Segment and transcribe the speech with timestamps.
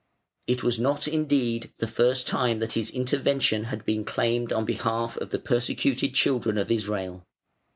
[0.47, 5.15] It was not, indeed, the first time that his intervention had been claimed on behalf
[5.17, 7.23] of the persecuted children of Israel.